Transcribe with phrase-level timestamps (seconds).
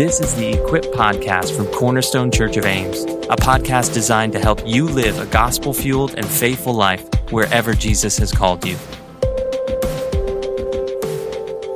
[0.00, 4.66] This is the Equip Podcast from Cornerstone Church of Ames, a podcast designed to help
[4.66, 8.78] you live a gospel fueled and faithful life wherever Jesus has called you.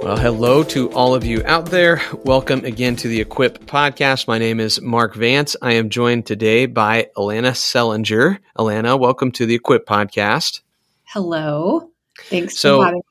[0.00, 2.00] Well, hello to all of you out there.
[2.24, 4.26] Welcome again to the Equip podcast.
[4.26, 5.54] My name is Mark Vance.
[5.60, 8.38] I am joined today by Alanna Sellinger.
[8.56, 10.62] Alanna, welcome to the Equip podcast.
[11.02, 11.90] Hello.
[12.18, 13.04] Thanks so, for having me.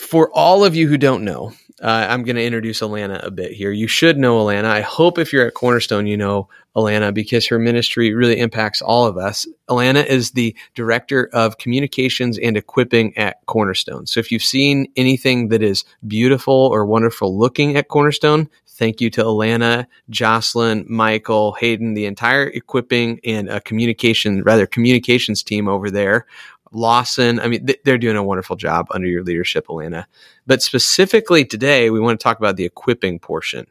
[0.00, 1.52] For all of you who don't know,
[1.82, 3.72] uh, I'm going to introduce Alanna a bit here.
[3.72, 4.66] You should know Alanna.
[4.66, 9.06] I hope if you're at Cornerstone, you know Alanna because her ministry really impacts all
[9.06, 9.46] of us.
[9.68, 14.06] Alanna is the director of communications and equipping at Cornerstone.
[14.06, 19.10] So if you've seen anything that is beautiful or wonderful looking at Cornerstone, thank you
[19.10, 25.90] to Alanna, Jocelyn, Michael, Hayden, the entire equipping and uh, communication, rather communications team over
[25.90, 26.26] there
[26.72, 27.40] Lawson.
[27.40, 30.06] I mean, th- they're doing a wonderful job under your leadership, Alanna.
[30.46, 33.66] But specifically today, we want to talk about the equipping portion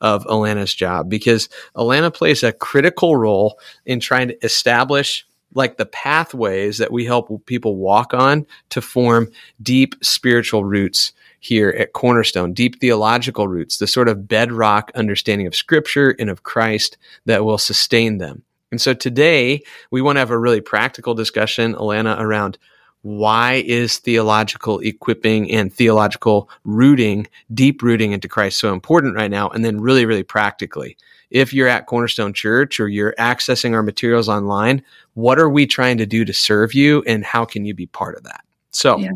[0.00, 5.86] of Alanna's job because Alanna plays a critical role in trying to establish like the
[5.86, 9.30] pathways that we help people walk on to form
[9.62, 15.54] deep spiritual roots here at Cornerstone, deep theological roots, the sort of bedrock understanding of
[15.54, 18.42] scripture and of Christ that will sustain them.
[18.74, 22.58] And so today we want to have a really practical discussion, Alanna, around
[23.02, 29.48] why is theological equipping and theological rooting, deep rooting into Christ so important right now?
[29.48, 30.96] And then really, really practically,
[31.30, 35.98] if you're at Cornerstone Church or you're accessing our materials online, what are we trying
[35.98, 38.40] to do to serve you and how can you be part of that?
[38.72, 39.10] So yeah.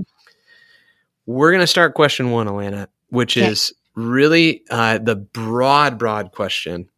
[1.26, 3.48] we're going to start question one, Alanna, which okay.
[3.48, 6.88] is really uh, the broad, broad question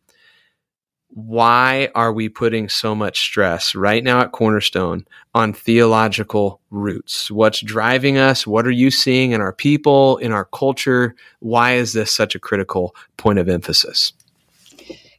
[1.12, 7.30] why are we putting so much stress right now at Cornerstone on theological roots?
[7.30, 8.47] What's driving us?
[8.47, 11.17] What are you seeing in our people, in our culture?
[11.41, 14.12] Why is this such a critical point of emphasis?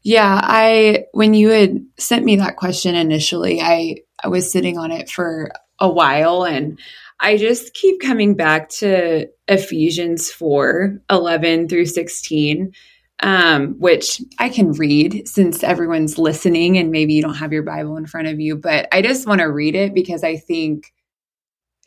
[0.03, 4.91] Yeah, I when you had sent me that question initially, I I was sitting on
[4.91, 6.79] it for a while and
[7.19, 12.73] I just keep coming back to Ephesians 4 11 through 16
[13.21, 17.97] um, which I can read since everyone's listening and maybe you don't have your Bible
[17.97, 20.91] in front of you, but I just want to read it because I think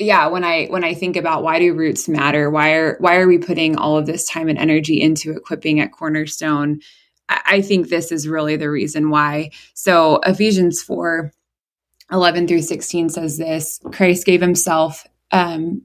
[0.00, 2.50] yeah when i when i think about why do roots matter?
[2.50, 5.92] Why are why are we putting all of this time and energy into equipping at
[5.92, 6.80] cornerstone?
[7.28, 9.50] I, I think this is really the reason why.
[9.74, 11.32] So ephesians 4
[12.10, 15.82] 11 through 16 says this christ gave himself um,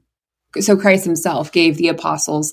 [0.58, 2.52] so Christ himself gave the apostles,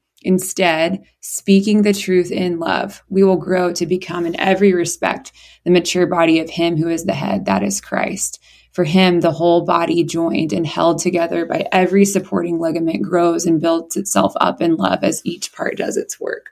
[0.21, 5.31] Instead, speaking the truth in love, we will grow to become in every respect
[5.63, 8.39] the mature body of Him who is the head, that is Christ.
[8.71, 13.59] For Him, the whole body joined and held together by every supporting ligament grows and
[13.59, 16.51] builds itself up in love as each part does its work.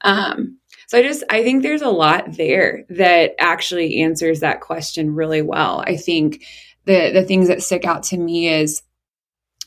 [0.00, 0.58] Um,
[0.88, 5.42] so I just, I think there's a lot there that actually answers that question really
[5.42, 5.84] well.
[5.86, 6.44] I think
[6.86, 8.82] the, the things that stick out to me is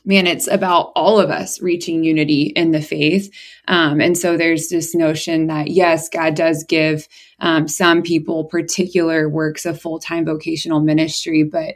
[0.05, 3.33] man, it's about all of us reaching unity in the faith.
[3.67, 7.07] Um, and so there's this notion that, yes, God does give
[7.39, 11.43] um, some people particular works of full time vocational ministry.
[11.43, 11.75] But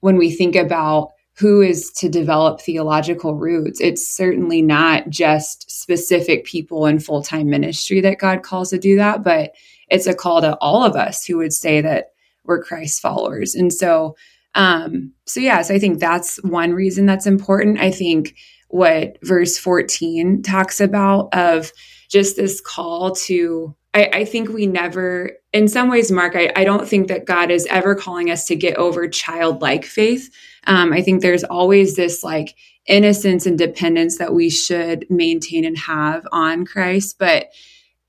[0.00, 6.44] when we think about who is to develop theological roots, it's certainly not just specific
[6.44, 9.52] people in full time ministry that God calls to do that, but
[9.88, 12.12] it's a call to all of us who would say that
[12.44, 13.54] we're Christ followers.
[13.54, 14.16] And so
[14.54, 17.78] um, so yeah, so I think that's one reason that's important.
[17.78, 18.34] I think
[18.68, 21.72] what verse 14 talks about of
[22.10, 26.64] just this call to I, I, think we never, in some ways, Mark, I, I,
[26.64, 30.30] don't think that God is ever calling us to get over childlike faith.
[30.66, 32.54] Um, I think there's always this like
[32.86, 37.16] innocence and dependence that we should maintain and have on Christ.
[37.18, 37.46] But,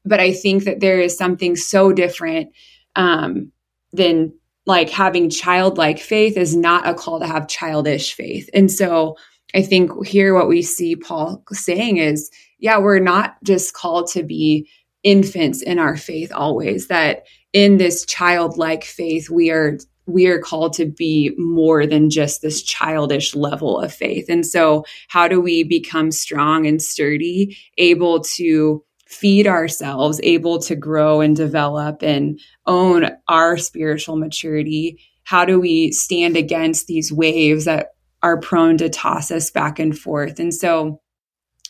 [0.03, 2.49] but I think that there is something so different
[2.95, 3.51] um,
[3.93, 4.33] than
[4.69, 8.49] like having childlike faith is not a call to have childish faith.
[8.53, 9.17] And so
[9.55, 12.29] I think here what we see Paul saying is,
[12.59, 14.69] yeah, we're not just called to be
[15.01, 20.73] infants in our faith always, that in this childlike faith, we are we are called
[20.73, 24.25] to be more than just this childish level of faith.
[24.27, 30.75] And so, how do we become strong and sturdy, able to feed ourselves, able to
[30.75, 35.01] grow and develop and own our spiritual maturity?
[35.23, 37.87] How do we stand against these waves that
[38.21, 40.39] are prone to toss us back and forth?
[40.39, 41.01] And so,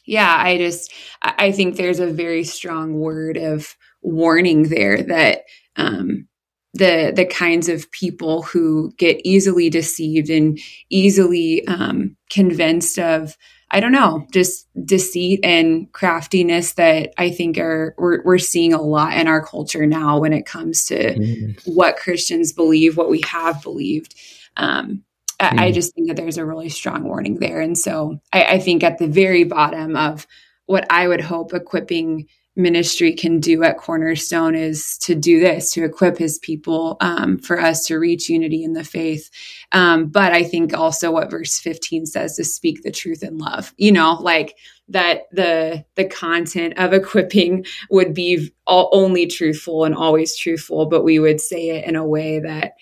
[0.05, 5.43] yeah, I just, I think there's a very strong word of warning there that,
[5.75, 6.27] um,
[6.73, 10.59] the the kinds of people who get easily deceived and
[10.91, 13.35] easily um, convinced of
[13.71, 18.81] I don't know, just deceit and craftiness that I think are we're, we're seeing a
[18.81, 21.61] lot in our culture now when it comes to mm.
[21.65, 24.15] what Christians believe, what we have believed.
[24.57, 25.03] Um,
[25.39, 25.59] mm.
[25.59, 28.59] I, I, just think that there's a really strong warning there, and so I, I
[28.59, 30.25] think at the very bottom of
[30.65, 32.27] what I would hope equipping
[32.59, 37.59] ministry can do at Cornerstone is to do this, to equip his people um, for
[37.59, 39.31] us to reach unity in the faith.
[39.71, 43.73] Um, but I think also what verse 15 says to speak the truth in love,
[43.77, 44.57] you know, like
[44.89, 51.03] that the the content of equipping would be all, only truthful and always truthful, but
[51.03, 52.73] we would say it in a way that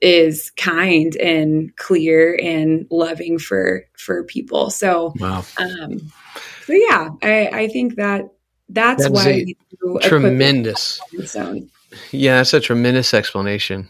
[0.00, 4.68] is kind and clear and loving for for people.
[4.70, 5.44] So wow.
[5.58, 6.12] um
[6.66, 8.24] so yeah, I, I think that
[8.68, 9.54] that's, that's why
[10.00, 11.00] tremendous.
[12.10, 13.88] Yeah, that's a tremendous explanation.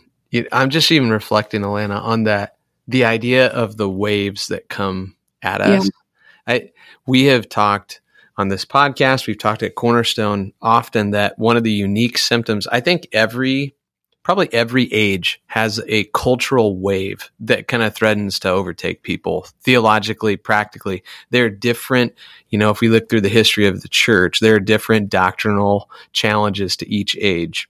[0.51, 2.57] I'm just even reflecting, Alanna, on that
[2.89, 5.85] the idea of the waves that come at us.
[5.85, 6.55] Yeah.
[6.55, 6.71] I
[7.07, 8.01] we have talked
[8.37, 12.81] on this podcast, we've talked at Cornerstone often that one of the unique symptoms, I
[12.81, 13.75] think every
[14.23, 20.37] probably every age has a cultural wave that kind of threatens to overtake people theologically,
[20.37, 21.03] practically.
[21.31, 22.15] There are different,
[22.51, 25.91] you know, if we look through the history of the church, there are different doctrinal
[26.13, 27.69] challenges to each age.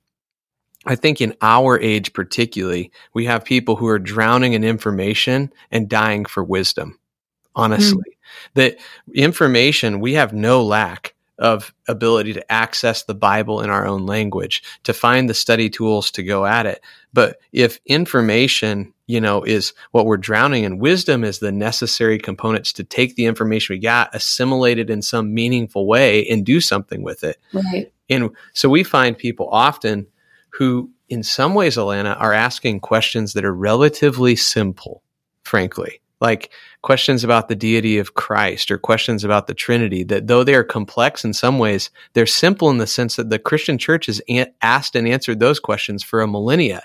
[0.85, 5.89] I think in our age particularly, we have people who are drowning in information and
[5.89, 6.99] dying for wisdom.
[7.55, 8.55] Honestly, mm.
[8.55, 8.79] that
[9.15, 11.12] information we have no lack
[11.43, 16.11] of ability to access the Bible in our own language, to find the study tools
[16.13, 16.81] to go at it.
[17.13, 22.73] But if information, you know, is what we're drowning in, wisdom is the necessary components
[22.75, 27.03] to take the information we got, assimilate it in some meaningful way, and do something
[27.03, 27.39] with it.
[27.53, 27.93] Right.
[28.09, 30.07] And so we find people often
[30.51, 35.03] who, in some ways, Alanna, are asking questions that are relatively simple,
[35.43, 36.51] frankly like
[36.83, 40.65] questions about the deity of Christ or questions about the Trinity, that though they are
[40.65, 44.23] complex in some ways, they're simple in the sense that the Christian church has
[44.63, 46.85] asked and answered those questions for a millennia.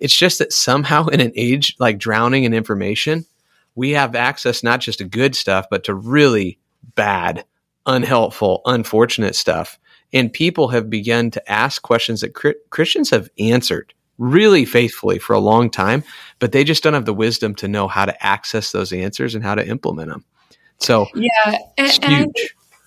[0.00, 3.24] It's just that somehow in an age like drowning in information,
[3.76, 6.58] we have access not just to good stuff, but to really
[6.96, 7.44] bad,
[7.86, 9.78] unhelpful, unfortunate stuff.
[10.12, 12.34] And people have begun to ask questions that
[12.70, 16.04] Christians have answered really faithfully for a long time,
[16.38, 19.44] but they just don't have the wisdom to know how to access those answers and
[19.44, 20.24] how to implement them.
[20.78, 22.36] So yeah, and, and think,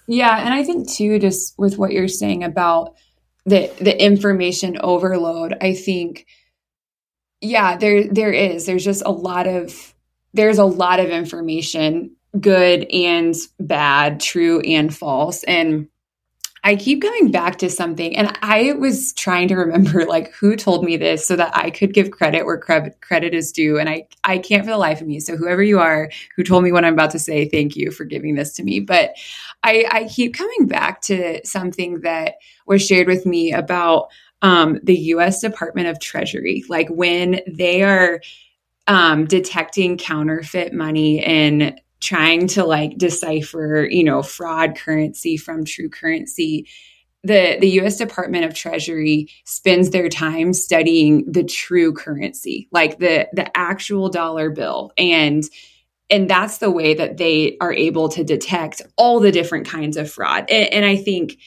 [0.08, 2.96] yeah, and I think too, just with what you're saying about
[3.46, 6.26] the the information overload, I think
[7.42, 8.66] yeah, there there is.
[8.66, 9.94] There's just a lot of
[10.34, 15.88] there's a lot of information, good and bad, true and false, and
[16.66, 20.84] I keep coming back to something, and I was trying to remember like who told
[20.84, 24.40] me this so that I could give credit where credit is due, and I I
[24.40, 25.20] can't for the life of me.
[25.20, 28.04] So whoever you are who told me what I'm about to say, thank you for
[28.04, 28.80] giving this to me.
[28.80, 29.12] But
[29.64, 32.36] I, I keep coming back to something that
[32.66, 34.08] was shared with me about
[34.42, 35.42] um, the U.S.
[35.42, 38.22] Department of Treasury, like when they are
[38.88, 45.90] um, detecting counterfeit money and trying to like decipher, you know, fraud currency from true
[45.90, 46.68] currency.
[47.24, 53.28] The, the US Department of Treasury spends their time studying the true currency, like the
[53.34, 54.92] the actual dollar bill.
[54.98, 55.44] And
[56.12, 60.12] and that's the way that they are able to detect all the different kinds of
[60.12, 60.46] fraud.
[60.52, 61.38] And, and I think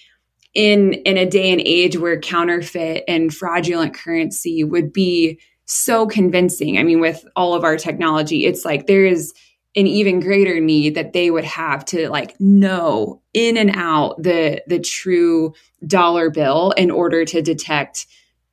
[0.53, 6.79] in in a day and age where counterfeit and fraudulent currency would be so convincing.
[6.79, 9.33] I mean, with all of our technology, it's like there is
[9.77, 14.63] an even greater need that they would have to like know in and out the
[14.67, 15.55] the true
[15.87, 18.07] dollar bill in order to detect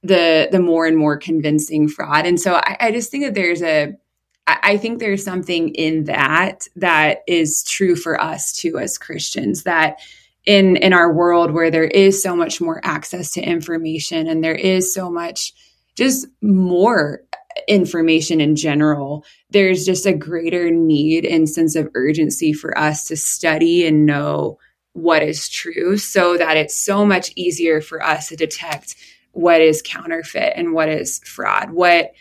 [0.03, 2.25] the the more and more convincing fraud.
[2.25, 3.95] And so i, I just think that there's a
[4.47, 9.97] I think there's something in that that is true for us too as Christians that
[10.45, 14.55] in in our world where there is so much more access to information and there
[14.55, 15.53] is so much
[15.95, 17.21] just more
[17.67, 23.15] information in general, there's just a greater need and sense of urgency for us to
[23.15, 24.57] study and know
[24.93, 28.95] what is true so that it's so much easier for us to detect
[29.31, 31.71] what is counterfeit and what is fraud.
[31.71, 32.13] What,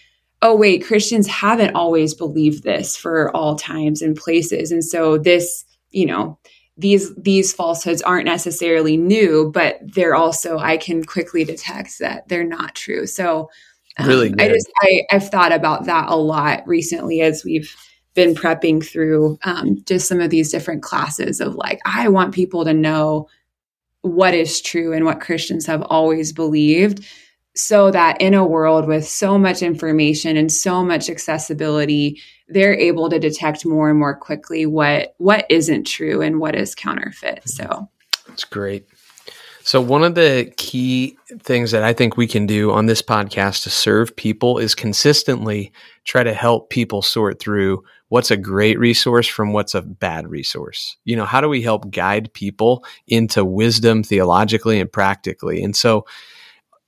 [0.42, 4.72] oh, wait, Christians haven't always believed this for all times and places.
[4.72, 6.38] And so this, you know,
[6.76, 12.42] these these falsehoods aren't necessarily new, but they're also I can quickly detect that they're
[12.42, 13.06] not true.
[13.06, 13.48] So
[14.00, 14.40] really, good.
[14.40, 17.74] I just I, I've thought about that a lot recently as we've
[18.14, 22.64] been prepping through um, just some of these different classes of like I want people
[22.64, 23.28] to know
[24.02, 27.04] what is true and what Christians have always believed
[27.56, 33.08] so that in a world with so much information and so much accessibility they're able
[33.08, 37.88] to detect more and more quickly what what isn't true and what is counterfeit so
[38.26, 38.86] that's great
[39.64, 43.62] so one of the key things that i think we can do on this podcast
[43.62, 45.72] to serve people is consistently
[46.04, 47.82] try to help people sort through
[48.14, 50.96] what's a great resource from what's a bad resource.
[51.04, 55.64] You know how do we help guide people into wisdom theologically and practically?
[55.64, 56.06] And so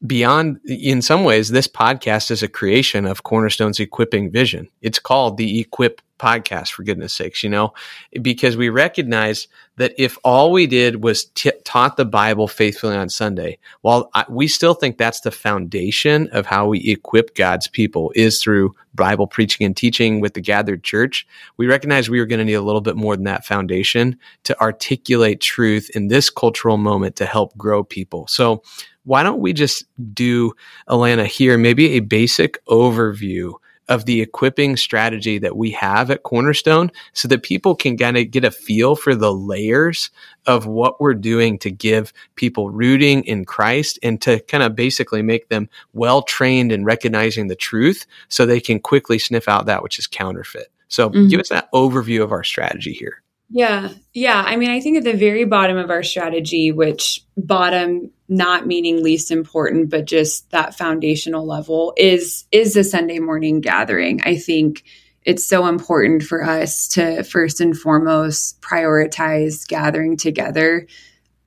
[0.04, 4.68] beyond in some ways this podcast is a creation of cornerstone's equipping vision.
[4.82, 7.74] It's called the equip podcast for goodness sakes you know?
[8.22, 13.10] Because we recognize that if all we did was t- taught the bible faithfully on
[13.10, 18.12] sunday while I, we still think that's the foundation of how we equip god's people
[18.14, 21.26] is through bible preaching and teaching with the gathered church
[21.58, 24.58] we recognize we are going to need a little bit more than that foundation to
[24.60, 28.26] articulate truth in this cultural moment to help grow people.
[28.28, 28.62] So
[29.06, 30.52] why don't we just do,
[30.88, 33.54] Alanna, here, maybe a basic overview
[33.88, 38.30] of the equipping strategy that we have at Cornerstone so that people can kind of
[38.32, 40.10] get a feel for the layers
[40.46, 45.22] of what we're doing to give people rooting in Christ and to kind of basically
[45.22, 49.84] make them well trained in recognizing the truth so they can quickly sniff out that
[49.84, 50.66] which is counterfeit.
[50.88, 51.28] So mm-hmm.
[51.28, 53.22] give us that overview of our strategy here.
[53.48, 53.90] Yeah.
[54.12, 54.42] Yeah.
[54.44, 59.02] I mean, I think at the very bottom of our strategy, which bottom not meaning
[59.02, 64.20] least important, but just that foundational level is is the Sunday morning gathering.
[64.24, 64.82] I think
[65.24, 70.88] it's so important for us to first and foremost prioritize gathering together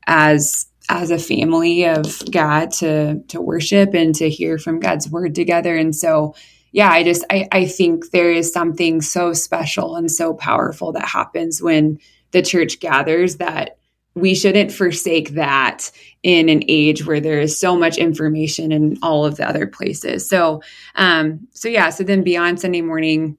[0.08, 5.36] as as a family of God to to worship and to hear from God's word
[5.36, 5.76] together.
[5.76, 6.34] And so
[6.72, 11.08] yeah, I just I, I think there is something so special and so powerful that
[11.08, 12.00] happens when
[12.32, 13.78] the church gathers that
[14.16, 15.92] we shouldn't forsake that
[16.24, 20.28] in an age where there is so much information in all of the other places.
[20.28, 20.62] So
[20.96, 23.38] um so yeah, so then beyond Sunday morning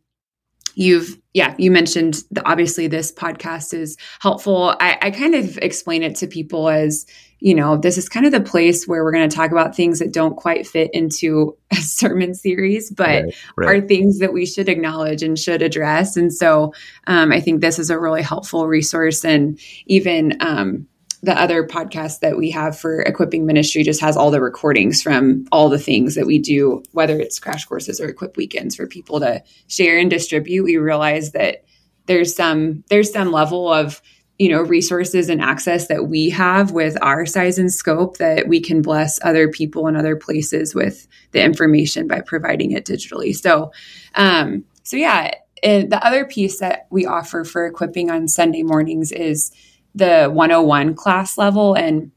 [0.74, 6.02] you've yeah you mentioned the, obviously this podcast is helpful I, I kind of explain
[6.02, 7.06] it to people as
[7.40, 9.98] you know, this is kind of the place where we're going to talk about things
[9.98, 13.68] that don't quite fit into a sermon series, but right, right.
[13.68, 16.16] are things that we should acknowledge and should address.
[16.16, 16.74] And so
[17.06, 19.24] um, I think this is a really helpful resource.
[19.24, 20.86] And even um,
[21.22, 25.46] the other podcast that we have for equipping ministry just has all the recordings from
[25.52, 29.20] all the things that we do, whether it's crash courses or equip weekends for people
[29.20, 30.64] to share and distribute.
[30.64, 31.64] We realize that
[32.06, 34.00] there's some there's some level of
[34.38, 38.58] you know resources and access that we have with our size and scope that we
[38.58, 43.70] can bless other people in other places with the information by providing it digitally so
[44.14, 45.30] um so yeah
[45.62, 49.52] the other piece that we offer for equipping on sunday mornings is
[49.94, 52.10] the 101 class level and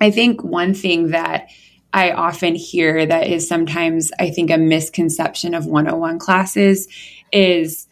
[0.00, 1.48] i think one thing that
[1.92, 6.86] I often hear that is sometimes, I think, a misconception of 101 classes
[7.32, 7.86] is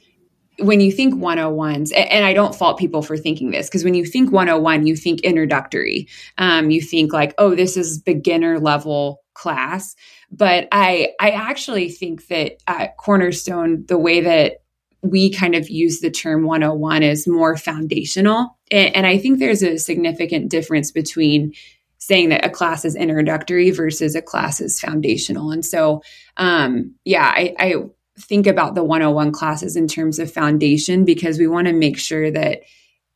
[0.59, 4.05] when you think 101s, and I don't fault people for thinking this, because when you
[4.05, 6.09] think 101, you think introductory.
[6.39, 9.95] Um, you think like, oh, this is beginner level class.
[10.31, 14.63] But I, I actually think that at Cornerstone, the way that
[15.11, 18.57] we kind of use the term 101 as more foundational.
[18.71, 21.53] And, I think there's a significant difference between
[21.99, 25.51] saying that a class is introductory versus a class is foundational.
[25.51, 26.03] And so,
[26.37, 27.75] um, yeah, I, I
[28.19, 32.31] think about the 101 classes in terms of foundation because we want to make sure
[32.31, 32.63] that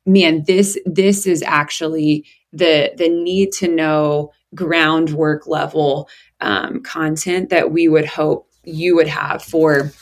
[0.07, 6.09] man this this is actually the the need to know groundwork level
[6.41, 9.93] um, content that we would hope you would have for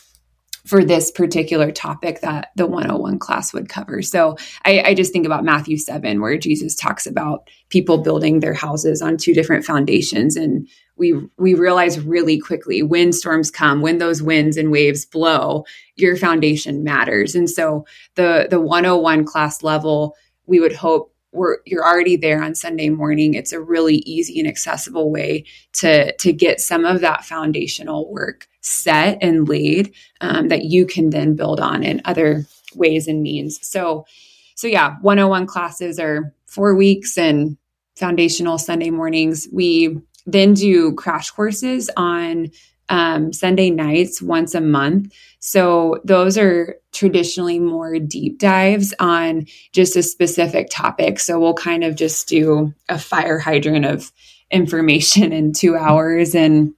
[0.68, 4.02] for this particular topic that the 101 class would cover.
[4.02, 8.52] So I, I, just think about Matthew 7, where Jesus talks about people building their
[8.52, 10.36] houses on two different foundations.
[10.36, 15.64] And we we realize really quickly when storms come, when those winds and waves blow,
[15.96, 17.34] your foundation matters.
[17.34, 22.54] And so the the 101 class level, we would hope we're, you're already there on
[22.54, 23.34] Sunday morning.
[23.34, 25.44] It's a really easy and accessible way
[25.74, 31.10] to to get some of that foundational work set and laid um, that you can
[31.10, 33.58] then build on in other ways and means.
[33.66, 34.06] So,
[34.54, 37.56] so yeah, 101 classes are four weeks and
[37.96, 39.48] foundational Sunday mornings.
[39.52, 42.50] We then do crash courses on
[42.88, 45.12] um, Sunday nights once a month.
[45.40, 51.20] So those are traditionally more deep dives on just a specific topic.
[51.20, 54.10] So we'll kind of just do a fire hydrant of
[54.50, 56.74] information in two hours and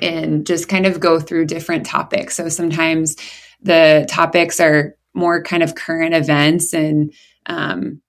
[0.00, 2.36] and just kind of go through different topics.
[2.36, 3.16] So sometimes
[3.62, 7.12] the topics are more kind of current events and
[7.46, 8.00] um,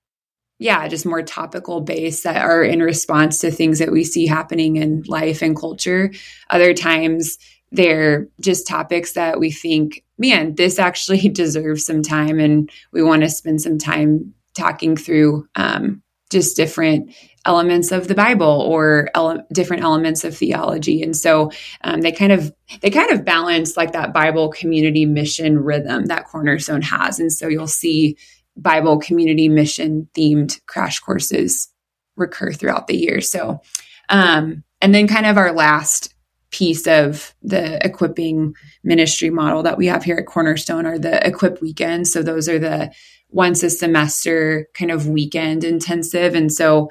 [0.60, 4.76] yeah, just more topical based that are in response to things that we see happening
[4.76, 6.12] in life and culture.
[6.52, 7.40] Other times
[7.72, 13.24] they're just topics that we think, man, this actually deserves some time and we want
[13.24, 17.14] to spend some time talking through um, just different
[17.46, 21.02] elements of the Bible or ele- different elements of theology.
[21.02, 21.52] And so
[21.84, 26.26] um, they kind of they kind of balance like that Bible community mission rhythm that
[26.26, 27.20] Cornerstone has.
[27.20, 28.18] And so you'll see
[28.56, 31.70] Bible community mission themed crash courses
[32.16, 33.22] recur throughout the year.
[33.22, 33.62] So,
[34.10, 36.14] um, and then kind of our last
[36.52, 41.62] piece of the equipping ministry model that we have here at Cornerstone are the equip
[41.62, 42.12] weekends.
[42.12, 42.92] So those are the
[43.30, 46.36] once a semester kind of weekend intensive.
[46.36, 46.90] And so,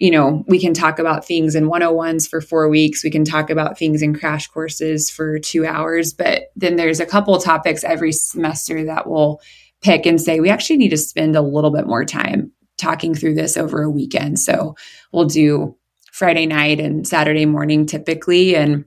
[0.00, 3.04] you know, we can talk about things in 101s for four weeks.
[3.04, 6.14] We can talk about things in crash courses for two hours.
[6.14, 9.42] But then there's a couple topics every semester that we'll
[9.82, 13.34] pick and say, we actually need to spend a little bit more time talking through
[13.34, 14.38] this over a weekend.
[14.38, 14.74] So
[15.12, 15.76] we'll do
[16.12, 18.56] Friday night and Saturday morning typically.
[18.56, 18.86] And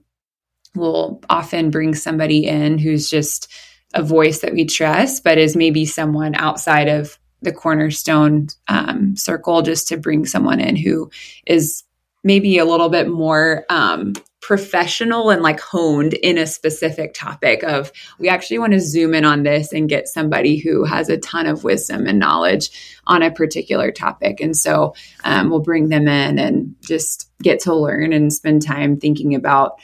[0.74, 3.52] we'll often bring somebody in who's just
[3.94, 9.62] a voice that we trust, but is maybe someone outside of the cornerstone um, circle
[9.62, 11.10] just to bring someone in who
[11.46, 11.84] is
[12.22, 17.92] maybe a little bit more um, professional and like honed in a specific topic of
[18.18, 21.46] we actually want to zoom in on this and get somebody who has a ton
[21.46, 22.70] of wisdom and knowledge
[23.06, 24.40] on a particular topic.
[24.40, 28.98] And so um, we'll bring them in and just get to learn and spend time
[28.98, 29.78] thinking about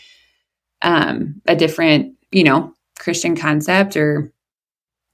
[0.82, 4.32] um, a different you know christian concept or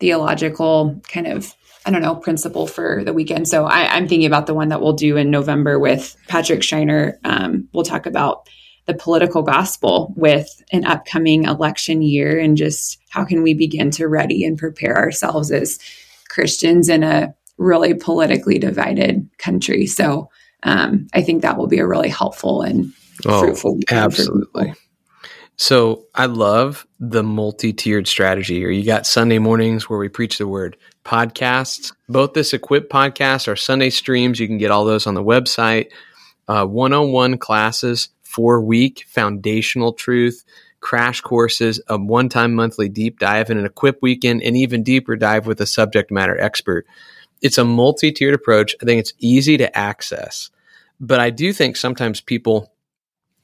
[0.01, 1.55] theological kind of
[1.87, 3.47] I don't know, principle for the weekend.
[3.47, 7.19] So I, am thinking about the one that we'll do in November with Patrick Schreiner.
[7.25, 8.49] Um, we'll talk about
[8.87, 14.09] the political gospel with an upcoming election year and just how can we begin to
[14.09, 15.79] ready and prepare ourselves as
[16.29, 19.87] Christians in a really politically divided country.
[19.87, 20.29] So
[20.65, 22.93] um, I think that will be a really helpful and
[23.27, 23.79] oh, fruitful.
[23.91, 24.75] Absolutely.
[25.57, 28.71] So I love the multi-tiered strategy here.
[28.71, 33.57] You got Sunday mornings where we preach the word, podcasts, both this equip podcast, our
[33.57, 34.39] Sunday streams.
[34.39, 35.89] You can get all those on the website.
[36.47, 40.45] Uh, one-on-one classes four week foundational truth
[40.81, 45.17] crash courses, a one time monthly deep dive, and an equip weekend, and even deeper
[45.17, 46.87] dive with a subject matter expert.
[47.43, 48.77] It's a multi tiered approach.
[48.81, 50.51] I think it's easy to access,
[51.01, 52.73] but I do think sometimes people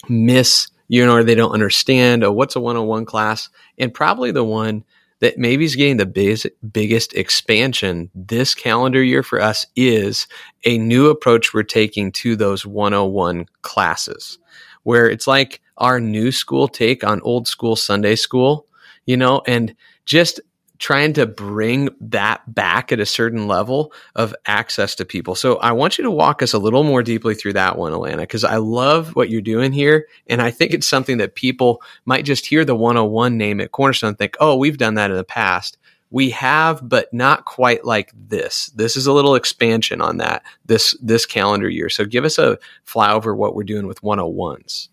[0.08, 3.48] miss, you know, or they don't understand, oh, what's a one on one class?
[3.78, 4.84] And probably the one
[5.20, 10.26] that maybe is getting the biggest, biggest expansion this calendar year for us is
[10.66, 14.38] a new approach we're taking to those 101 classes
[14.82, 18.66] where it's like our new school take on old school Sunday school,
[19.06, 19.74] you know, and
[20.04, 20.40] just
[20.82, 25.36] trying to bring that back at a certain level of access to people.
[25.36, 28.18] So I want you to walk us a little more deeply through that one, Alanna,
[28.18, 30.08] because I love what you're doing here.
[30.26, 34.08] And I think it's something that people might just hear the 101 name at Cornerstone
[34.08, 35.78] and think, oh, we've done that in the past.
[36.10, 38.66] We have, but not quite like this.
[38.74, 41.90] This is a little expansion on that this this calendar year.
[41.90, 44.88] So give us a flyover what we're doing with 101s.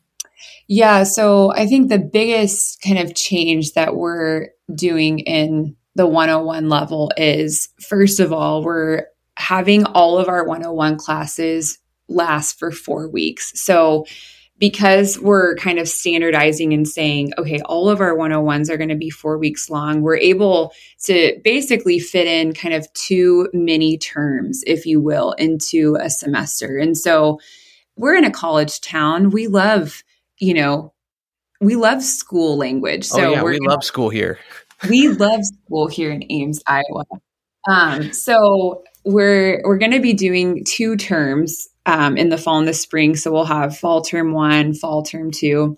[0.68, 6.70] Yeah, so I think the biggest kind of change that we're doing in the 101
[6.70, 9.06] level is first of all, we're
[9.38, 13.60] having all of our 101 classes last for 4 weeks.
[13.62, 14.06] So
[14.60, 18.96] because we're kind of standardizing and saying, okay, all of our 101s are going to
[18.96, 20.74] be four weeks long, we're able
[21.06, 26.78] to basically fit in kind of two mini terms, if you will, into a semester.
[26.78, 27.40] And so
[27.96, 29.30] we're in a college town.
[29.30, 30.04] We love,
[30.40, 30.94] you know,
[31.62, 33.06] we love school language.
[33.06, 34.40] So oh, yeah, we love school here.
[34.88, 37.04] We love school here in Ames, Iowa.
[37.68, 42.68] Um, so we're we're going to be doing two terms um, in the fall and
[42.68, 43.16] the spring.
[43.16, 45.78] So we'll have fall term one, fall term two.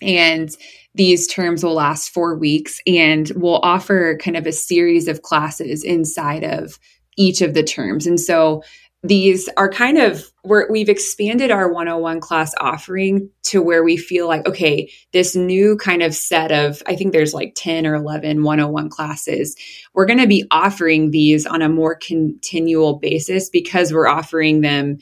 [0.00, 0.50] And
[0.94, 5.84] these terms will last four weeks and we'll offer kind of a series of classes
[5.84, 6.78] inside of
[7.16, 8.06] each of the terms.
[8.06, 8.62] And so
[9.04, 14.28] these are kind of where we've expanded our 101 class offering to where we feel
[14.28, 18.44] like okay this new kind of set of i think there's like 10 or 11
[18.44, 19.56] 101 classes
[19.94, 24.98] we're going to be offering these on a more continual basis because we're offering them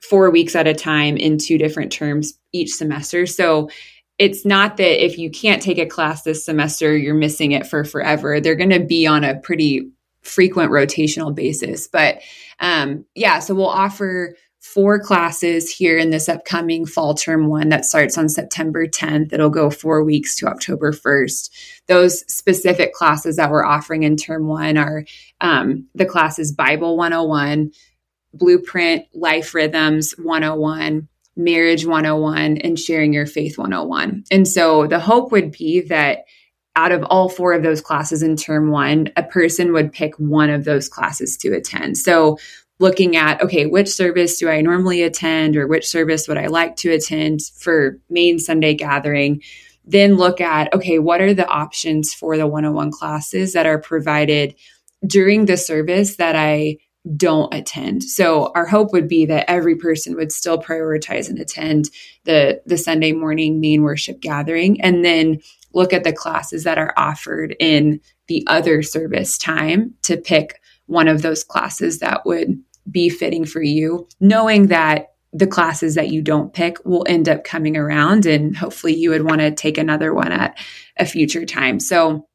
[0.00, 3.26] four weeks at a time in two different terms each semester.
[3.26, 3.70] So
[4.18, 7.84] it's not that if you can't take a class this semester, you're missing it for
[7.84, 8.40] forever.
[8.40, 9.90] They're going to be on a pretty
[10.28, 11.88] frequent rotational basis.
[11.88, 12.20] But
[12.60, 17.84] um, yeah, so we'll offer four classes here in this upcoming fall term one that
[17.84, 19.32] starts on September 10th.
[19.32, 21.50] It'll go four weeks to October 1st.
[21.86, 25.04] Those specific classes that we're offering in term one are
[25.40, 27.70] um, the classes Bible 101,
[28.34, 34.24] Blueprint, Life Rhythms 101, Marriage 101 and Sharing Your Faith 101.
[34.30, 36.24] And so the hope would be that
[36.78, 40.48] out of all four of those classes in term one, a person would pick one
[40.48, 41.98] of those classes to attend.
[41.98, 42.38] So
[42.78, 46.76] looking at, okay, which service do I normally attend or which service would I like
[46.76, 49.42] to attend for main Sunday gathering?
[49.84, 54.54] Then look at, okay, what are the options for the 101 classes that are provided
[55.04, 56.76] during the service that I
[57.16, 58.02] don't attend.
[58.02, 61.90] So our hope would be that every person would still prioritize and attend
[62.24, 65.40] the the Sunday morning main worship gathering and then
[65.78, 71.08] look at the classes that are offered in the other service time to pick one
[71.08, 72.60] of those classes that would
[72.90, 77.44] be fitting for you, knowing that the classes that you don't pick will end up
[77.44, 80.58] coming around and hopefully you would want to take another one at
[80.98, 81.78] a future time.
[81.78, 82.26] So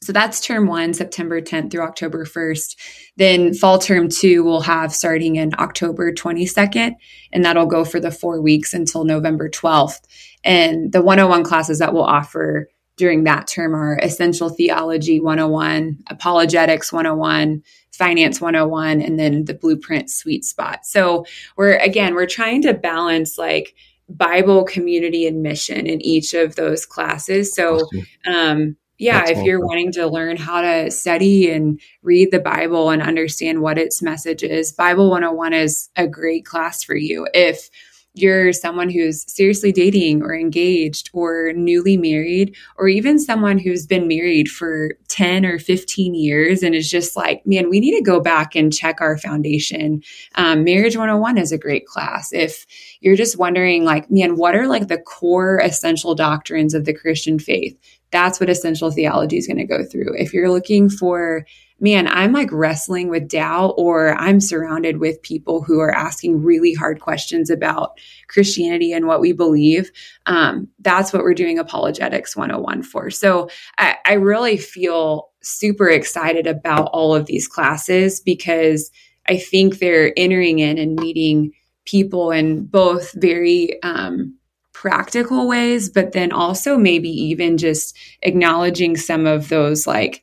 [0.00, 2.76] so that's term one, September 10th through October 1st.
[3.16, 6.94] Then fall term two will have starting in October 22nd,
[7.32, 10.00] and that'll go for the four weeks until November 12th.
[10.44, 16.92] And the 101 classes that we'll offer during that term are Essential Theology 101, Apologetics
[16.92, 20.84] 101, Finance 101, and then the Blueprint Sweet Spot.
[20.84, 21.24] So
[21.56, 23.74] we're, again, we're trying to balance like,
[24.08, 27.54] Bible community and mission in each of those classes.
[27.54, 27.88] So,
[28.26, 32.90] um, yeah, That's if you're wanting to learn how to study and read the Bible
[32.90, 37.28] and understand what its message is, Bible 101 is a great class for you.
[37.32, 37.70] If
[38.14, 44.08] you're someone who's seriously dating or engaged or newly married, or even someone who's been
[44.08, 48.20] married for 10 or 15 years and is just like, man, we need to go
[48.20, 50.02] back and check our foundation.
[50.34, 52.32] Um, Marriage 101 is a great class.
[52.32, 52.66] If
[53.00, 57.38] you're just wondering, like, man, what are like the core essential doctrines of the Christian
[57.38, 57.76] faith?
[58.10, 60.14] that's what essential theology is going to go through.
[60.16, 61.44] If you're looking for,
[61.80, 66.74] man, I'm like wrestling with doubt, or I'm surrounded with people who are asking really
[66.74, 69.92] hard questions about Christianity and what we believe,
[70.26, 73.10] um, that's what we're doing Apologetics 101 for.
[73.10, 78.90] So I, I really feel super excited about all of these classes because
[79.28, 81.52] I think they're entering in and meeting
[81.84, 84.36] people in both very um,
[84.72, 90.22] practical ways, but then also maybe even just acknowledging some of those like,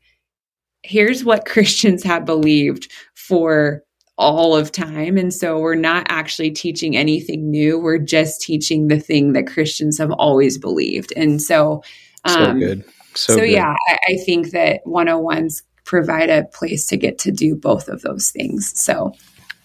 [0.86, 3.84] here's what Christians have believed for
[4.18, 5.18] all of time.
[5.18, 7.78] And so we're not actually teaching anything new.
[7.78, 11.12] We're just teaching the thing that Christians have always believed.
[11.18, 11.84] And so,
[12.24, 12.86] um, so good.
[13.14, 13.52] So, so good.
[13.52, 18.02] yeah, I, I think that 101s provide a place to get to do both of
[18.04, 18.72] those things.
[18.80, 19.14] So,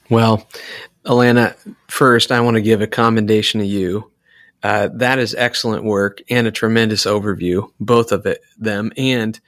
[0.08, 0.48] well,
[1.06, 1.54] Alanna,
[1.88, 4.10] first, I want to give a commendation to you
[4.62, 8.92] uh, that is excellent work and a tremendous overview, both of it, them.
[8.96, 9.38] And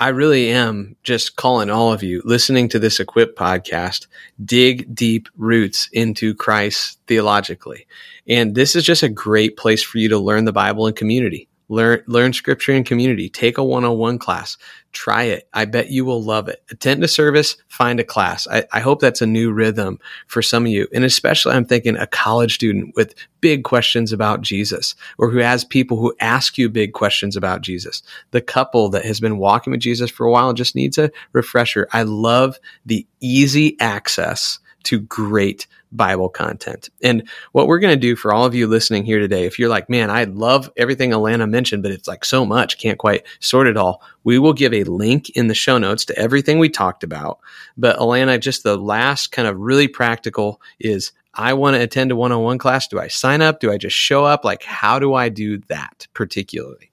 [0.00, 4.06] I really am just calling all of you listening to this Equip podcast,
[4.44, 7.88] dig deep roots into Christ theologically.
[8.28, 11.48] And this is just a great place for you to learn the Bible in community
[11.68, 13.28] learn learn scripture in community.
[13.28, 14.56] Take a 101 class.
[14.92, 15.48] Try it.
[15.52, 16.62] I bet you will love it.
[16.70, 18.48] Attend a service find a class.
[18.48, 20.88] I, I, hope that's a new rhythm for some of you.
[20.92, 25.64] And especially i'm thinking a college student with big questions about jesus or who has
[25.64, 28.02] people who ask you big questions about jesus.
[28.30, 31.86] The couple that has been walking with jesus for a while just needs a refresher.
[31.92, 36.88] I love the easy access to great Bible content.
[37.02, 39.68] And what we're going to do for all of you listening here today, if you're
[39.68, 43.66] like, man, I love everything Alanna mentioned, but it's like so much, can't quite sort
[43.66, 44.02] it all.
[44.24, 47.38] We will give a link in the show notes to everything we talked about.
[47.76, 52.16] But Alanna, just the last kind of really practical is I want to attend a
[52.16, 52.88] one on one class.
[52.88, 53.60] Do I sign up?
[53.60, 54.46] Do I just show up?
[54.46, 56.92] Like, how do I do that particularly?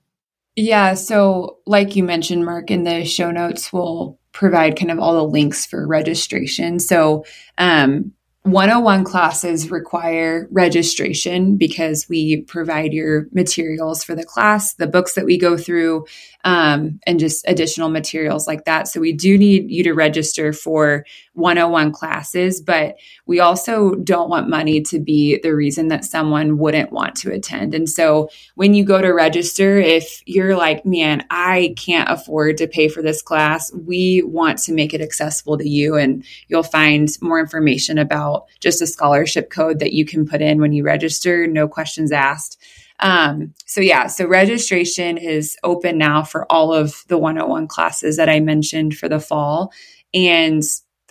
[0.58, 0.96] Yeah.
[0.96, 5.24] So, like you mentioned, Mark, in the show notes, we'll provide kind of all the
[5.24, 6.78] links for registration.
[6.80, 7.26] So,
[7.58, 8.12] um,
[8.44, 15.26] 101 classes require registration because we provide your materials for the class, the books that
[15.26, 16.06] we go through,
[16.46, 18.88] um, and just additional materials like that.
[18.88, 21.04] So we do need you to register for
[21.34, 26.92] 101 classes, but we also don't want money to be the reason that someone wouldn't
[26.92, 27.74] want to attend.
[27.74, 32.68] And so when you go to register, if you're like, man, I can't afford to
[32.68, 35.96] pay for this class, we want to make it accessible to you.
[35.96, 40.62] And you'll find more information about just a scholarship code that you can put in
[40.62, 42.62] when you register, no questions asked.
[43.00, 48.30] Um, so yeah, so registration is open now for all of the 101 classes that
[48.30, 49.72] I mentioned for the fall.
[50.14, 50.64] And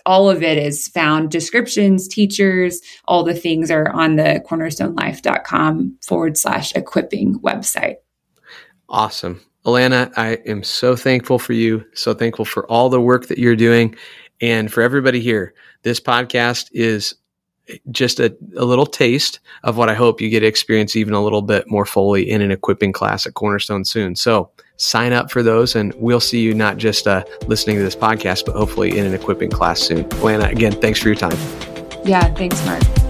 [0.05, 6.37] all of it is found descriptions, teachers, all the things are on the cornerstonelife.com forward
[6.37, 7.95] slash equipping website.
[8.89, 9.41] Awesome.
[9.65, 13.55] Alanna, I am so thankful for you, so thankful for all the work that you're
[13.55, 13.95] doing.
[14.41, 17.15] And for everybody here, this podcast is
[17.91, 21.23] just a, a, little taste of what I hope you get to experience even a
[21.23, 24.15] little bit more fully in an equipping class at Cornerstone soon.
[24.15, 27.95] So sign up for those and we'll see you not just uh, listening to this
[27.95, 30.03] podcast, but hopefully in an equipping class soon.
[30.05, 31.37] Alanna, again, thanks for your time.
[32.05, 33.04] Yeah, thanks, Mark.